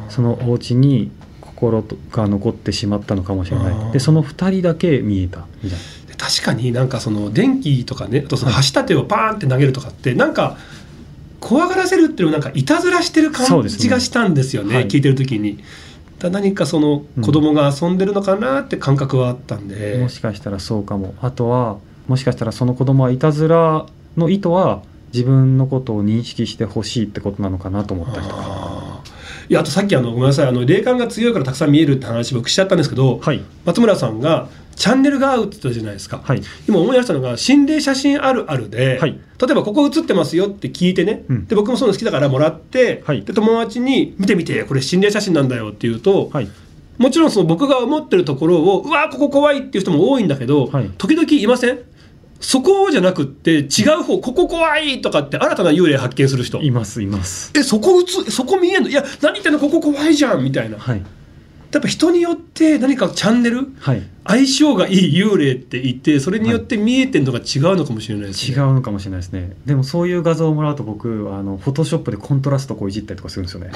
[0.09, 3.91] そのお家に心が残ってしまったのかもしれあなー。
[3.91, 5.85] いでその2人だけ見えたみたいな。
[6.09, 10.57] で確かになんかその電気とかねあとその橋立てをバーンって投げるとかってなんか
[11.41, 14.75] 怖がらせるっていうのはなんかいたずらしてる感じがしたんですよね。
[14.75, 14.87] はい。
[14.89, 15.59] 聞いてる時に。
[16.21, 21.15] だ何かその子供が遊んでるのかなって感覚はあったんで、もしかしたらそうかも。
[21.21, 28.70] あとはもしかしたらその子供はいたずらの意図は自分のことを認識してほしいってことなのかなと思ったりとか
[29.51, 30.47] いやあとさっきあのごめんなさい。
[30.47, 33.43] あの霊感が強いからたくさん見えるって話僕しちゃったんですけど、はい。
[33.65, 36.43] 松村さんがチャンネルが合うって言ったじゃないですか、はい。
[36.69, 39.11] 今思い出したのが心霊写真あるあるで、はい。
[39.11, 39.19] 例
[39.51, 41.47] えばここ写ってますよって聞いてね、うん。
[41.47, 43.23] で僕もそういうの好きだからもらって、はい。
[43.25, 46.49] で友達に見てみてこれ心霊写真なんだよって言うと、はい。
[46.99, 50.91] もちろんその僕が思ってるところをうわここ怖いっていう人も多いんだけど、はい。
[50.97, 51.81] 時々いません？
[52.41, 56.61] そこじゃなくって違う方ここ怖いとかって新たな幽霊発見する人。
[56.63, 57.53] いますいます。
[57.55, 58.89] えそこ映そこ見えんの？
[58.89, 59.59] いや何言ってんの？
[59.59, 60.77] ここ怖いじゃんみたいな。
[60.77, 60.99] やはい。
[61.01, 61.03] っ
[61.81, 63.69] ぱ人によって何かチャンネル？
[63.79, 64.03] はい。
[64.27, 69.57] 相性がいい幽霊って言ってそれによって見えてるのが違うのかもしれないです違ね、うのかもしれないですね。
[69.67, 73.71] でもそういう画像をもらうと僕あのフォトショップでコントラストこういじったりとかするんですよね。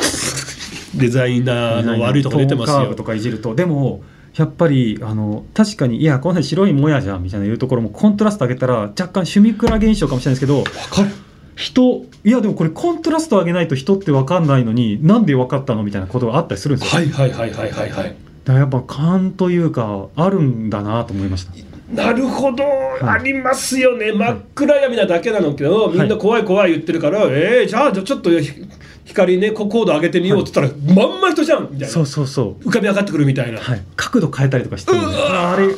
[0.98, 2.94] デザイナーの悪いとこ出てますよ。
[2.94, 4.02] とかいじるとでも
[4.36, 11.10] やっぱりあの確かにいやこんなに白いもやじゃんみたいないうところもコントラスト上げたら若干シュミクラ現象かもしれないですけどわかる。
[11.56, 15.84] 人いやでもこれコントラスト上げないと人って分かんないのになんで分かったの？
[15.84, 18.16] みたいなことがあったりするんですよ、はいはいはいはいはいはい。
[18.44, 21.52] だからやっぱ勘というかあるんだなと思いました。
[21.94, 22.66] なるほど、い。
[23.02, 24.12] ありますよね。
[24.12, 28.66] 真っ暗闇なだけなのけど、みんな怖い怖い言ってるから、えー、じゃあちょっとひ
[29.04, 31.88] 光ねこ高度上げてみようっつったら、まんま人じゃんみたいな。
[31.88, 32.68] そうそうそう。
[32.68, 35.68] 浮かび上がってくるみたいな、はい、角度変えたりとかしてるんであれ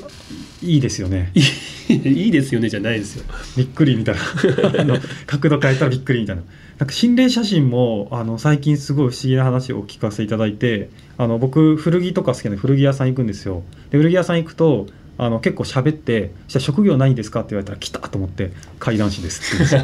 [0.62, 1.32] いいですよね。
[1.88, 3.24] いいですよねじゃないですよ。
[3.56, 4.20] びっくりみたいな。
[4.80, 6.42] あの角度変えたらびっくりみたいな。
[6.78, 13.62] なんか心霊写真もあの最近すごい不思議な話をお聞かせいただいてあの僕古着とか好きなんで古着屋さん行くんですよ。
[13.90, 14.86] で古着屋さん行くと
[15.18, 19.74] あの結構喋って「じゃあ職業ないんですか?」って言われたら「来た!」と思って「怪談師です」って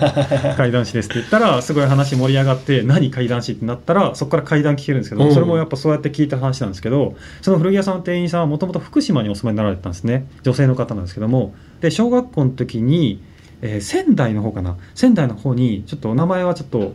[0.56, 13.20] 怪談 師ですって言ったらすごい話盛り上がって「何怪談師?」ってなったらそこから怪談聞けるんですけど、うんそれもやっぱそうやって聞いた話なんですけどその古着屋さんの店員さんはもともと福島にお住まいになられてたんですね女性の方なんですけどもで小学校の時に、
[13.62, 16.94] えー仙台の方かな仙台の方にちょっとお名前はちょっと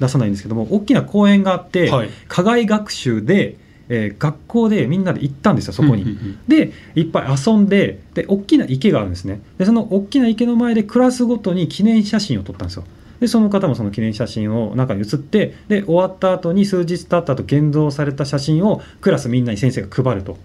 [0.00, 3.56] 出さないんですけども大きな公園があって、はい課外学習で、
[3.88, 6.02] えー学校でみんなで行ったんですよそこに。
[6.02, 6.38] うんうんうん。
[6.48, 9.40] でいっぱい遊んでで大きな池があるんですね。
[9.58, 12.84] でその大きな池の前でクラスごとに記念写真を撮ったんですよ。
[13.20, 20.36] でその方もその記念写真を中に写ってで終わった後に数日経った後現像された写真をクラスみんなに先生が配ると。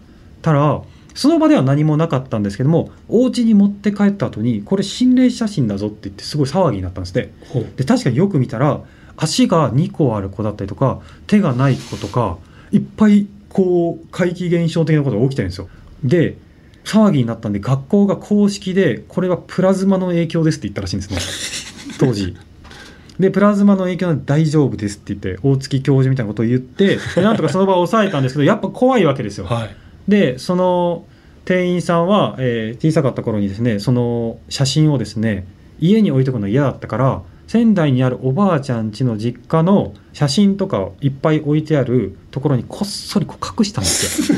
[0.41, 0.82] たら
[1.15, 7.34] その場では何もなかったんですけどもお家に持って帰った後にこれ心霊写真だぞって言ってすごい騒ぎになったんですね
[7.75, 8.82] で確かによく見たら
[9.17, 12.38] 足が2個ある子だったりとか手がない子とか
[12.71, 15.69] いっぱいこう怪奇現象的なことが起きてるんですよ。
[16.03, 16.38] で
[16.86, 21.97] 騒ぎになったんで学校が公式でこれはプラズマの影響ですって言ったらしいんですね。
[21.99, 22.36] 当時。
[23.19, 29.45] でプラズマの影響なんで大丈夫ですって言って大月教授みたいなことを言ってでなんとかその場を抑えたんですけどやっぱ怖いわけですよ。
[29.45, 29.75] はい。
[30.08, 31.05] でその
[31.43, 35.45] 店員さんは、えー小さかった頃にですねその写真をですね
[35.79, 44.38] 家に置いとくの嫌だったから仙台にあるおばあちゃん家の実家の写真とかをいっぱい置いてあるところにこっそりこう隠したんですよ。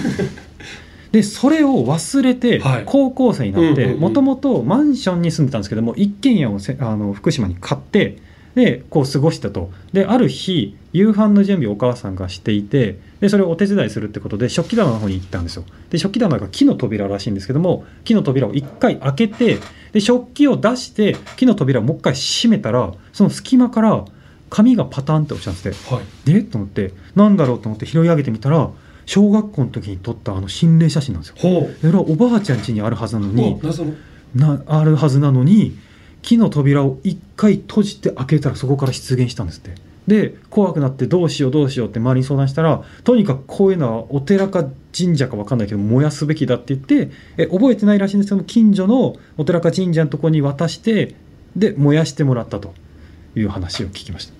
[1.12, 8.16] でそれを忘れてはい高校生になってもともとマンションに住んでたんですけども一軒家をせあの福島に買って
[8.56, 9.72] でこう過ごしたと。
[9.94, 15.64] である日夕飯の準備をお母さんがしていてでそれをお手伝いするってことで食器棚の方に行ったんですよ。
[15.90, 19.60] で食器棚が木の扉らしいんですけども木の扉を一回開けて
[19.94, 24.06] で食器を出して木の扉をもう一回閉めたらその隙間から
[24.50, 25.96] 紙がパタンって落ちたんですって。
[25.96, 26.06] はい。
[26.26, 28.70] でと思ってなんだろうと思って拾い上げてみたら
[29.06, 31.36] 小学校の時に撮ったあの心霊写真なんですよ。
[31.38, 31.76] ほう。
[31.80, 33.60] それはおばあちゃん家にあるはずなのに
[34.36, 35.78] なあるはずなのに
[36.22, 39.72] 木の扉を一回閉じて開けたらそこから出現したんですって。
[40.08, 44.66] で怖くなってどうしようどうしようって周りに相談したらとにかくこういうのはお寺か
[44.98, 51.14] 神社か分かんないけど燃やすべきだって言ってえ覚えてないらしいんですけど近所のお寺か神社のところに渡して
[51.56, 52.74] で燃やしてもらったと
[53.36, 54.34] いう話を聞きました。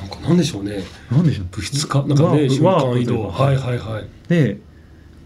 [0.00, 0.82] なんかなんでしょうね。
[1.10, 1.46] なんでしょう？
[1.50, 3.28] 物質化なんかね瞬間移動。
[3.30, 4.08] かはいはいはい。
[4.28, 4.58] で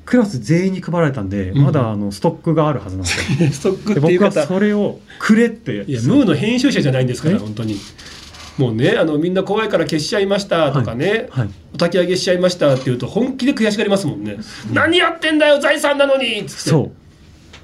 [0.06, 1.64] クラス全員に配られたんでうん。
[1.64, 3.50] まだあのストックがあるはずなんですよ。
[3.52, 5.84] ストックでっていう方僕はそれをくれって。
[5.86, 7.38] いやムーの編集者じゃないんですからえ？
[7.38, 7.76] 本当に。
[8.56, 11.48] もうねあのみんな怖いから消しちゃいましたとかね、はい。
[11.74, 14.38] お焚き上げしちゃいましたって言うと本気で悔しがりますもんね、
[14.72, 16.70] 何やってんだよ財産なのにっつって。
[16.70, 16.92] そ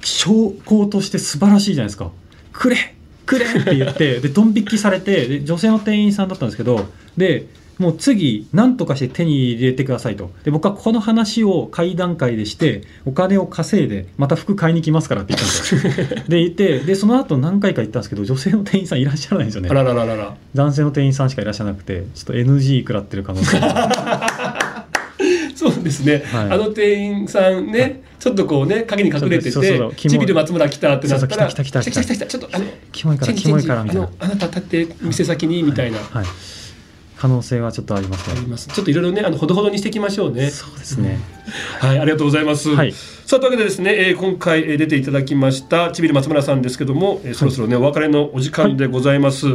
[0.01, 0.07] う。
[0.07, 2.11] 証拠として素晴らしいじゃないですか。
[2.53, 2.77] くれ
[3.25, 7.47] くれって言ってでドン引きされてで女性の店員さんだったんですけどで
[7.79, 10.31] もう次何とかして手に入れてくださいと。
[10.45, 16.25] で僕はこの話を会談会でしてお金を稼いでまた服買いに来ますからって言ったんですよ。
[16.29, 19.71] で言ってでその後何回か行ったんですけど女性の店員さんいらっしゃらないんですよね。
[19.71, 20.37] あららららら。
[20.55, 24.87] 男性の店員さんしかいらっしゃらなくてちょっと NG 食らってる可能性が
[25.55, 26.51] そうですね、はい。
[26.51, 34.07] あの店員さんね、ちょっとこうね影に隠れててそうそうそうキモいチビで松村来たってなったら来た来た来た来た来た来たちょっとあのキモいからキモいからみたいな。
[34.07, 36.27] あのあなた立って店先にみたいな、はい
[37.23, 38.37] 可能性はちょっとありますね。
[38.37, 38.67] あります。
[38.67, 40.51] ちょっといろいろねあのほどほどにしていきましょうね。
[40.51, 41.21] そうですね、
[41.79, 42.71] はい、ありがとうございます。
[42.71, 42.91] はい。
[42.91, 49.47] さあというわけでですね、えー今回えー出ていただきましたちびる松村さんですけども、えーそろそろねお別れのお時間でございます。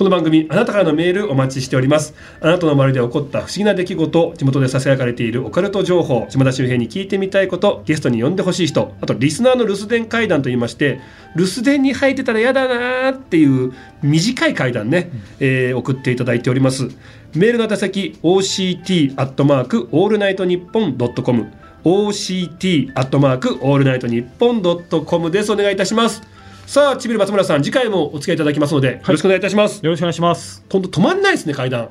[0.00, 2.14] この番組あなたからのメールお待ちしております。
[2.40, 11.02] あなたの周りで起こった不思議な出来事地元でささやかれているオカルト情報島田周平に聞いてみたいことゲストに呼んでほしい人あとリスナーの留守電怪談といいまして
[11.36, 16.88] 留守電に入ってたら嫌だなーっていう短い怪談ね、えー送っていただいております。
[17.34, 21.52] メールの宛先 OCT アットマークオールナイトニッポンドットコム。
[21.84, 25.52] OCT アットマークオールナイトニッポンドットコムです。
[25.52, 26.39] お願いいたします
[26.70, 29.84] さあちびる松村さん次回もお付き合いいただきますので、よろしくお願いいたします。
[29.84, 30.64] よろしくお願いします。
[30.68, 31.80] 今度止まんないですね怪談。
[31.80, 31.88] は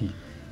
[0.00, 0.02] い。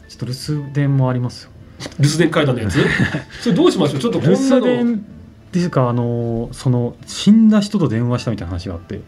[0.09, 1.51] ちょっと留守電もありますよ。
[1.99, 2.79] 留守電階段のやつ？
[3.43, 4.01] それどうしましょう？
[4.01, 4.61] ちょっとこん留なの。
[4.61, 9.01] 守電っていうかあのその死んだ人と電話したみたいな話があって。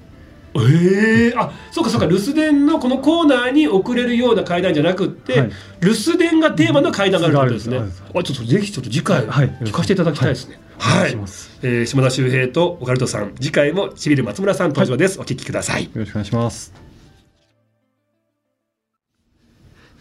[0.56, 2.06] ええあそうかそうか。
[2.06, 5.50] 留守電のこのコーナーに送れるような階段じゃなくって、はい。
[5.80, 7.78] 留守電がテーマの階段があるってことですね、
[8.16, 9.56] あちょっとぜひちょっと次回はい。
[9.62, 10.56] 聞かせていただきたいですね。
[10.56, 11.10] お願はい。
[11.10, 13.34] えー島田秀平とオカルトさん。
[13.34, 15.84] 次回もちびる松村さん登場です、お聞きください。
[15.84, 16.72] よろしくお願いします。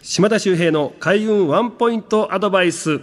[0.00, 2.98] 島田秀平の開運ワンポイントアドバイス。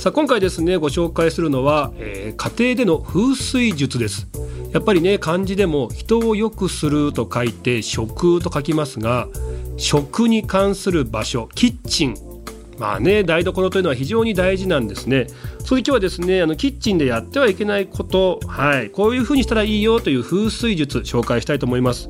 [0.00, 4.26] さあ今回ですねご紹介するのは、えー家庭での風水術です。
[4.72, 9.28] やっぱりね漢字でも人を良くすると書いて食と書きますが
[9.76, 12.16] 食に関する場所キッチン。
[12.76, 15.26] まあね台所というのは非常に大事なんですね
[15.68, 22.08] それで今日はですねあのキッチンでやってはいけないことはいこういうふうにしたらいいよという風水術紹介したいと思います。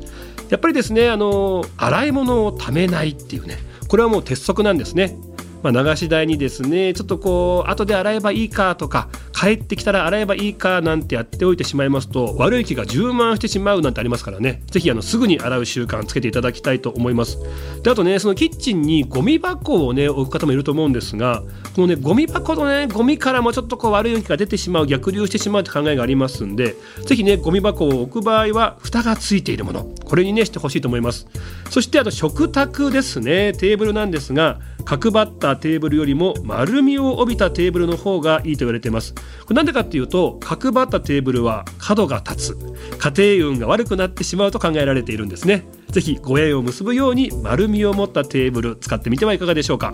[0.48, 5.16] やっぱりですねあの洗い物をためないっていうねこれはもう鉄則なんですね。
[5.62, 14.62] まあ、流し台にですねちょっとこう後で洗えばいいかとか帰ってきたら洗えばいいかなんてやっておいてしまいますと悪い気が充満してしまうなんてありますからね。
[14.70, 17.38] ぜひあのすぐに洗う習慣つけていただきたいと思います。
[17.82, 21.42] であとねそのキッチンにゴミ箱をね置く方もいると思うんですが
[21.74, 31.26] このねゴミ箱のねゴミからもちょっとこう悪い気が出てしまう逆流してしまうって考えがありますんでぜひねゴミ箱を置く場合は蓋がついているものこれにねしてほしいと思います。
[31.70, 34.58] そしてあと食卓ですねテーブルなんですが
[34.88, 39.14] 角張ったテーブルよりも丸みを帯びたテーブルの方がいいと言われています。
[39.14, 42.58] これなんでかっていうと角張ったテーブルは角が立つ。
[42.96, 45.68] 家庭運が悪くなってしまうと考えられているんですね。
[45.90, 49.92] ぜひご縁を結ぶように丸みを持ったテーブル使ってみてはいかがでしょうか。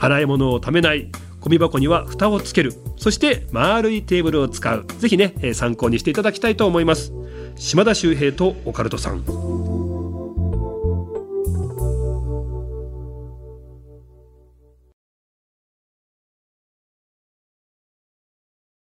[0.00, 1.12] 洗い物をためない。
[1.38, 2.72] ゴミ箱には蓋をつける。
[2.96, 4.84] そして丸いテーブルを使う。
[4.98, 7.12] ぜひねえ参考にしていただきたいと思います。
[7.54, 9.93] 島田秀平とオカルトさん。